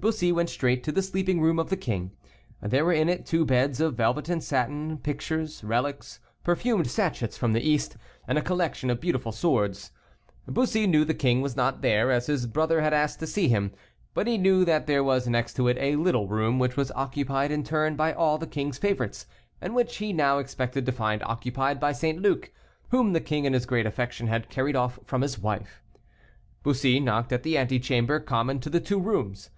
Bussy 0.00 0.32
went 0.32 0.48
straight 0.48 0.82
to 0.84 0.90
the 0.90 1.02
sleeping 1.02 1.38
room 1.38 1.58
of 1.58 1.68
the 1.68 1.76
king. 1.76 2.12
There 2.62 2.82
were 2.82 2.94
in 2.94 3.10
it 3.10 3.26
two 3.26 3.44
beds 3.44 3.78
of 3.78 3.94
velvet 3.94 4.30
and 4.30 4.42
satin, 4.42 4.96
pictures, 4.96 5.62
relics, 5.62 6.18
perfumed 6.42 6.86
sachets 6.90 7.36
from 7.36 7.52
the 7.52 7.60
East, 7.60 7.98
and 8.26 8.38
a 8.38 8.40
collection 8.40 8.88
of 8.88 9.02
beautiful 9.02 9.32
swords. 9.32 9.90
Bussy 10.48 10.86
knew 10.86 11.04
the 11.04 11.12
king 11.12 11.42
was 11.42 11.56
not 11.56 11.82
there, 11.82 12.10
as 12.10 12.24
his 12.24 12.46
brother 12.46 12.80
had 12.80 12.94
asked 12.94 13.20
to 13.20 13.26
see 13.26 13.48
him, 13.48 13.70
but 14.14 14.26
he 14.26 14.38
knew 14.38 14.64
that 14.64 14.86
there 14.86 15.04
was 15.04 15.28
next 15.28 15.52
to 15.56 15.68
it 15.68 15.76
a 15.78 15.96
little 15.96 16.26
room 16.26 16.58
which 16.58 16.78
was 16.78 16.90
occupied 16.92 17.50
in 17.50 17.62
turn 17.62 17.96
by 17.96 18.14
all 18.14 18.38
the 18.38 18.46
king's 18.46 18.78
favorites, 18.78 19.26
and 19.60 19.74
which 19.74 19.96
he 19.98 20.10
now 20.10 20.38
expected 20.38 20.86
to 20.86 20.92
find 20.92 21.22
occupied 21.24 21.78
by 21.78 21.92
St. 21.92 22.22
Luc, 22.22 22.50
whom 22.88 23.12
the 23.12 23.20
king 23.20 23.44
in 23.44 23.52
his 23.52 23.66
great 23.66 23.84
affection 23.84 24.26
had 24.28 24.48
carried 24.48 24.74
off 24.74 24.98
from 25.04 25.20
his 25.20 25.38
wife. 25.38 25.82
Bussy 26.62 26.98
knocked 26.98 27.30
at 27.30 27.42
the 27.42 27.58
antechamber 27.58 28.18
common 28.20 28.58
to 28.60 28.70
the 28.70 28.80
two 28.80 28.98
rooms. 28.98 29.50